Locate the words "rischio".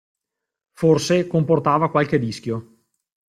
2.17-2.55